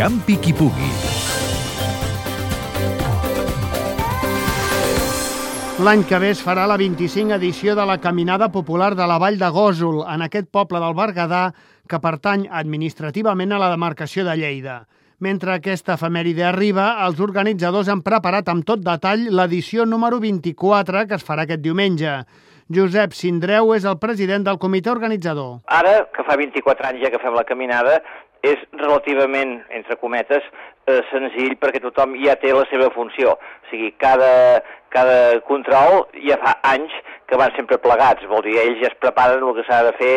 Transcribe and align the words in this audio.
Campi 0.00 0.38
qui 0.40 0.54
pugui. 0.56 0.86
L'any 5.84 6.06
que 6.08 6.20
ve 6.22 6.30
es 6.32 6.40
farà 6.40 6.64
la 6.64 6.78
25 6.80 7.36
edició 7.36 7.74
de 7.76 7.84
la 7.84 7.98
Caminada 8.00 8.48
Popular 8.48 8.94
de 8.96 9.04
la 9.04 9.18
Vall 9.20 9.36
de 9.36 9.50
Gòsol, 9.52 10.00
en 10.08 10.24
aquest 10.24 10.48
poble 10.48 10.80
del 10.80 10.96
Berguedà 10.96 11.42
que 11.84 12.00
pertany 12.00 12.46
administrativament 12.48 13.52
a 13.52 13.60
la 13.60 13.68
demarcació 13.74 14.24
de 14.24 14.38
Lleida. 14.40 14.78
Mentre 15.20 15.58
aquesta 15.58 15.98
efemèride 16.00 16.48
arriba, 16.48 16.94
els 17.04 17.20
organitzadors 17.20 17.92
han 17.92 18.00
preparat 18.00 18.48
amb 18.48 18.64
tot 18.64 18.80
detall 18.80 19.28
l'edició 19.28 19.84
número 19.84 20.16
24 20.24 21.04
que 21.10 21.20
es 21.20 21.28
farà 21.28 21.44
aquest 21.44 21.60
diumenge. 21.60 22.22
Josep 22.70 23.16
Sindreu 23.18 23.72
és 23.74 23.84
el 23.88 23.96
president 23.98 24.44
del 24.46 24.58
comitè 24.62 24.92
organitzador. 24.92 25.56
Ara, 25.74 26.04
que 26.14 26.22
fa 26.22 26.36
24 26.38 26.86
anys 26.92 27.02
ja 27.02 27.10
que 27.10 27.18
fem 27.18 27.34
la 27.34 27.46
caminada, 27.48 27.96
és 28.46 28.60
relativament, 28.78 29.56
entre 29.74 29.96
cometes, 30.00 30.46
eh, 30.86 31.00
senzill 31.10 31.56
perquè 31.60 31.80
tothom 31.82 32.14
ja 32.22 32.36
té 32.40 32.52
la 32.54 32.62
seva 32.70 32.88
funció. 32.94 33.34
O 33.34 33.70
sigui, 33.72 33.90
cada, 33.98 34.62
cada 34.94 35.40
control 35.48 36.06
ja 36.28 36.38
fa 36.44 36.54
anys 36.70 36.94
que 37.26 37.38
van 37.40 37.50
sempre 37.56 37.78
plegats, 37.82 38.26
vol 38.30 38.46
dir, 38.46 38.56
ells 38.62 38.80
ja 38.84 38.92
es 38.92 38.98
preparen 39.02 39.42
el 39.42 39.58
que 39.58 39.66
s'ha 39.66 39.82
de 39.90 39.92
fer. 39.98 40.14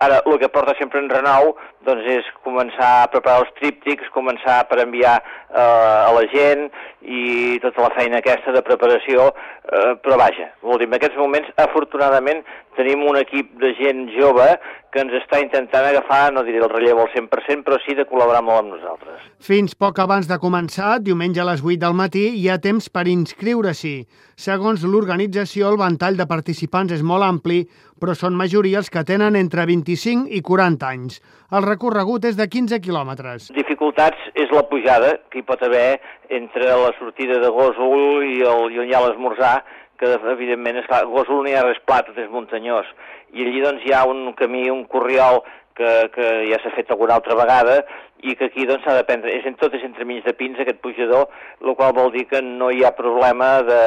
Ara, 0.00 0.22
el 0.24 0.38
que 0.40 0.48
porta 0.48 0.72
sempre 0.78 1.00
en 1.02 1.10
Renou 1.12 1.50
doncs, 1.84 2.06
és 2.08 2.28
començar 2.44 2.88
a 3.02 3.08
preparar 3.12 3.42
els 3.42 3.52
tríptics, 3.58 4.08
començar 4.14 4.62
per 4.70 4.78
enviar 4.80 5.18
eh, 5.20 5.60
a 5.60 6.08
la 6.16 6.24
gent 6.32 6.70
i 7.00 7.58
tota 7.60 7.84
la 7.84 7.92
feina 7.96 8.20
aquesta 8.20 8.52
de 8.56 8.62
preparació, 8.64 9.30
eh, 9.68 9.94
però 10.00 10.16
vaja, 10.20 10.50
vol 10.64 10.80
dir, 10.80 10.88
en 10.88 10.96
aquests 10.96 11.20
moments, 11.20 11.52
afortunadament, 11.60 12.40
tenim 12.76 13.04
un 13.08 13.18
equip 13.20 13.52
de 13.60 13.72
gent 13.76 14.06
jove 14.16 14.46
que 14.90 15.02
ens 15.04 15.12
està 15.20 15.38
intentant 15.42 15.86
agafar, 15.86 16.32
no 16.34 16.42
diré 16.46 16.60
el 16.60 16.70
relleu 16.70 16.98
al 17.02 17.10
100%, 17.12 17.62
però 17.66 17.78
sí 17.84 17.94
de 17.94 18.06
col·laborar 18.08 18.40
molt 18.42 18.64
amb 18.64 18.74
nosaltres. 18.74 19.20
Fins 19.40 19.76
poc 19.78 20.00
abans 20.02 20.26
de 20.30 20.40
començar, 20.42 20.98
diumenge 21.04 21.40
a 21.42 21.46
les 21.46 21.62
8 21.62 21.78
del 21.84 21.94
matí, 21.96 22.24
hi 22.40 22.48
ha 22.50 22.58
temps 22.62 22.90
per 22.90 23.06
inscriure-s'hi. 23.08 23.94
Segons 24.40 24.82
l'organització, 24.82 25.70
el 25.70 25.78
ventall 25.78 26.18
de 26.18 26.26
participants 26.26 26.96
és 26.96 27.06
molt 27.06 27.26
ampli, 27.26 27.62
però 28.00 28.16
són 28.16 28.34
majoria 28.34 28.80
els 28.80 28.90
que 28.90 29.04
tenen 29.06 29.36
entre 29.38 29.66
25 29.90 30.30
i 30.30 30.40
40 30.46 30.86
anys. 30.86 31.20
El 31.50 31.66
recorregut 31.66 32.26
és 32.28 32.38
de 32.38 32.46
15 32.46 32.78
quilòmetres. 32.84 33.50
Dificultats 33.56 34.30
és 34.38 34.50
la 34.54 34.62
pujada 34.70 35.16
que 35.30 35.40
hi 35.40 35.46
pot 35.46 35.62
haver 35.66 36.00
entre 36.30 36.70
la 36.70 36.92
sortida 36.98 37.40
de 37.42 37.50
Gòsol 37.50 38.26
i, 38.28 38.40
el, 38.46 38.76
ha 38.94 39.04
l'esmorzar, 39.06 39.54
que 40.00 40.12
evidentment 40.32 40.78
és 40.80 40.86
clar, 40.88 41.04
no 41.10 41.40
hi 41.48 41.56
ha 41.56 41.64
res 41.66 41.80
pla, 41.84 42.00
tot 42.06 42.18
és 42.18 42.30
muntanyós, 42.32 42.86
i 43.34 43.42
allí 43.44 43.64
doncs 43.64 43.82
hi 43.84 43.92
ha 43.92 44.04
un 44.08 44.30
camí, 44.38 44.68
un 44.70 44.86
corriol 44.88 45.42
que, 45.76 45.90
que 46.14 46.28
ja 46.50 46.60
s'ha 46.62 46.72
fet 46.76 46.90
alguna 46.90 47.18
altra 47.18 47.36
vegada 47.38 47.80
i 48.22 48.34
que 48.36 48.50
aquí 48.50 48.66
doncs 48.68 48.86
de 48.86 49.04
prendre, 49.08 49.32
és 49.32 49.46
en 49.48 49.56
tot 49.60 49.74
és 49.76 49.84
entre 49.86 50.06
mig 50.08 50.24
de 50.24 50.34
pins 50.36 50.58
aquest 50.60 50.80
pujador, 50.84 51.28
el 51.64 51.74
qual 51.76 51.94
vol 51.96 52.12
dir 52.14 52.26
que 52.30 52.42
no 52.44 52.70
hi 52.70 52.84
ha 52.84 52.94
problema 52.96 53.50
de, 53.66 53.82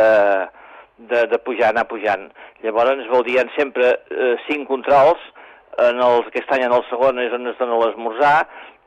de, 0.97 1.25
de 1.29 1.39
pujar, 1.45 1.71
anar 1.71 1.87
pujant. 1.89 2.29
Llavors 2.63 3.07
vol 3.11 3.25
dir, 3.27 3.37
hi 3.37 3.43
ha 3.43 3.47
sempre 3.57 3.93
eh, 4.09 4.35
cinc 4.47 4.67
controls, 4.69 5.21
en 5.81 6.01
els, 6.01 6.27
aquest 6.27 6.51
any 6.53 6.65
en 6.67 6.75
el 6.75 6.85
segon 6.89 7.19
és 7.23 7.33
on 7.33 7.47
es 7.49 7.59
dona 7.59 7.79
l'esmorzar, 7.81 8.37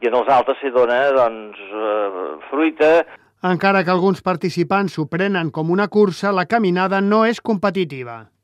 i 0.03 0.11
en 0.11 0.19
els 0.19 0.29
altres 0.29 0.59
s'hi 0.61 0.71
dona 0.75 0.99
doncs, 1.17 1.59
eh, 1.59 2.27
fruita, 2.51 2.91
Encara 3.47 3.85
que 3.85 3.93
alguns 3.93 4.23
participants 4.25 4.97
s'ho 4.97 5.05
prenen 5.07 5.51
com 5.53 5.71
una 5.71 5.87
cursa, 5.89 6.33
la 6.33 6.47
caminada 6.47 7.03
no 7.05 7.25
és 7.27 7.39
competitiva. 7.41 8.31